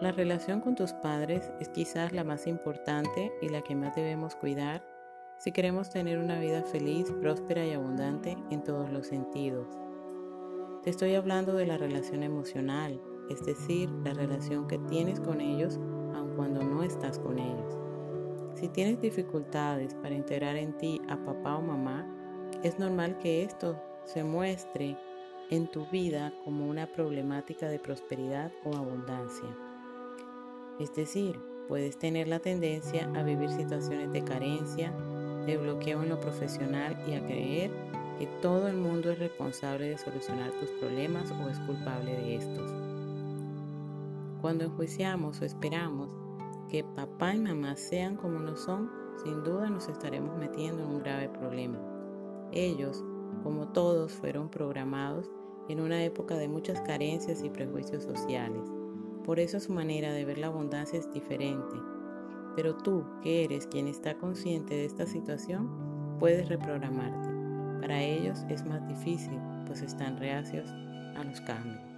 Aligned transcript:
La 0.00 0.12
relación 0.12 0.60
con 0.60 0.76
tus 0.76 0.94
padres 0.94 1.52
es 1.60 1.68
quizás 1.68 2.14
la 2.14 2.24
más 2.24 2.46
importante 2.46 3.30
y 3.42 3.50
la 3.50 3.60
que 3.60 3.74
más 3.74 3.94
debemos 3.94 4.34
cuidar 4.34 4.82
si 5.36 5.52
queremos 5.52 5.90
tener 5.90 6.18
una 6.18 6.40
vida 6.40 6.62
feliz, 6.62 7.12
próspera 7.20 7.66
y 7.66 7.72
abundante 7.72 8.38
en 8.50 8.64
todos 8.64 8.90
los 8.90 9.08
sentidos. 9.08 9.68
Te 10.82 10.88
estoy 10.88 11.16
hablando 11.16 11.52
de 11.52 11.66
la 11.66 11.76
relación 11.76 12.22
emocional, 12.22 12.98
es 13.28 13.44
decir, 13.44 13.90
la 14.02 14.14
relación 14.14 14.66
que 14.68 14.78
tienes 14.78 15.20
con 15.20 15.42
ellos 15.42 15.78
aun 16.14 16.34
cuando 16.34 16.62
no 16.62 16.82
estás 16.82 17.18
con 17.18 17.38
ellos. 17.38 17.78
Si 18.54 18.68
tienes 18.68 19.02
dificultades 19.02 19.92
para 19.96 20.14
integrar 20.14 20.56
en 20.56 20.78
ti 20.78 20.98
a 21.10 21.22
papá 21.22 21.56
o 21.56 21.62
mamá, 21.62 22.06
es 22.62 22.78
normal 22.78 23.18
que 23.18 23.42
esto 23.42 23.78
se 24.04 24.24
muestre 24.24 24.96
en 25.50 25.70
tu 25.70 25.84
vida 25.90 26.32
como 26.42 26.66
una 26.70 26.86
problemática 26.86 27.68
de 27.68 27.78
prosperidad 27.78 28.50
o 28.64 28.74
abundancia. 28.74 29.69
Es 30.80 30.94
decir, 30.94 31.38
puedes 31.68 31.98
tener 31.98 32.26
la 32.26 32.38
tendencia 32.38 33.08
a 33.14 33.22
vivir 33.22 33.50
situaciones 33.50 34.10
de 34.12 34.24
carencia, 34.24 34.92
de 35.44 35.58
bloqueo 35.58 36.02
en 36.02 36.08
lo 36.08 36.18
profesional 36.18 36.96
y 37.06 37.14
a 37.14 37.24
creer 37.26 37.70
que 38.18 38.26
todo 38.40 38.66
el 38.66 38.78
mundo 38.78 39.10
es 39.10 39.18
responsable 39.18 39.90
de 39.90 39.98
solucionar 39.98 40.52
tus 40.52 40.70
problemas 40.70 41.30
o 41.32 41.48
es 41.50 41.58
culpable 41.60 42.12
de 42.12 42.36
estos. 42.36 42.72
Cuando 44.40 44.64
enjuiciamos 44.64 45.42
o 45.42 45.44
esperamos 45.44 46.16
que 46.70 46.82
papá 46.82 47.34
y 47.34 47.40
mamá 47.40 47.76
sean 47.76 48.16
como 48.16 48.38
no 48.38 48.56
son, 48.56 48.90
sin 49.22 49.44
duda 49.44 49.68
nos 49.68 49.86
estaremos 49.86 50.34
metiendo 50.38 50.82
en 50.82 50.88
un 50.88 51.00
grave 51.00 51.28
problema. 51.28 51.78
Ellos, 52.52 53.04
como 53.42 53.68
todos, 53.68 54.12
fueron 54.12 54.48
programados 54.48 55.30
en 55.68 55.80
una 55.80 56.02
época 56.02 56.38
de 56.38 56.48
muchas 56.48 56.80
carencias 56.80 57.42
y 57.44 57.50
prejuicios 57.50 58.04
sociales. 58.04 58.79
Por 59.24 59.38
eso 59.40 59.60
su 59.60 59.72
manera 59.72 60.12
de 60.12 60.24
ver 60.24 60.38
la 60.38 60.48
abundancia 60.48 60.98
es 60.98 61.12
diferente 61.12 61.76
pero 62.56 62.74
tú, 62.74 63.04
que 63.22 63.44
eres 63.44 63.66
quien 63.66 63.86
está 63.86 64.18
consciente 64.18 64.74
de 64.74 64.84
esta 64.84 65.06
situación, 65.06 66.16
puedes 66.18 66.48
reprogramarte. 66.48 67.28
Para 67.80 68.02
ellos 68.02 68.44
es 68.48 68.64
más 68.64 68.86
difícil, 68.88 69.38
pues 69.66 69.82
están 69.82 70.18
reacios 70.18 70.70
a 71.16 71.24
los 71.24 71.40
cambios. 71.40 71.89